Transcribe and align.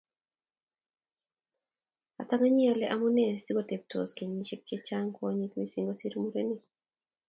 Atanganyi 2.21 2.63
ale 2.71 2.85
amune 2.93 3.25
sikotebtos 3.43 4.09
kenyisiek 4.17 4.61
chechang 4.67 5.09
kwonyik 5.15 5.51
missing 5.57 5.87
kosir 5.87 6.13
murenik 6.21 6.63